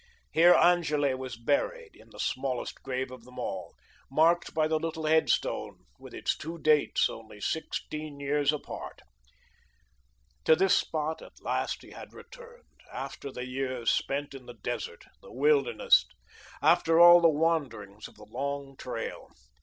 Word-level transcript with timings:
Here 0.31 0.55
Angele 0.55 1.15
was 1.15 1.37
buried, 1.37 1.95
in 1.95 2.09
the 2.09 2.17
smallest 2.19 2.81
grave 2.81 3.11
of 3.11 3.23
them 3.23 3.37
all, 3.37 3.75
marked 4.09 4.51
by 4.51 4.67
the 4.67 4.79
little 4.79 5.05
headstone, 5.05 5.85
with 5.99 6.11
its 6.15 6.35
two 6.35 6.57
dates, 6.57 7.07
only 7.07 7.39
sixteen 7.39 8.19
years 8.19 8.51
apart. 8.51 9.03
To 10.45 10.55
this 10.55 10.75
spot, 10.75 11.21
at 11.21 11.39
last, 11.43 11.83
he 11.83 11.91
had 11.91 12.13
returned, 12.15 12.81
after 12.91 13.31
the 13.31 13.45
years 13.45 13.91
spent 13.91 14.33
in 14.33 14.47
the 14.47 14.55
desert, 14.55 15.05
the 15.21 15.31
wilderness 15.31 16.07
after 16.63 16.99
all 16.99 17.21
the 17.21 17.29
wanderings 17.29 18.07
of 18.07 18.15
the 18.15 18.25
Long 18.25 18.75
Trail. 18.77 19.29